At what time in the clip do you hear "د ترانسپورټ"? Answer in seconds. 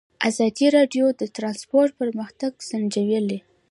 1.19-1.89